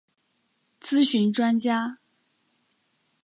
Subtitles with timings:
[0.81, 1.99] 咨询专家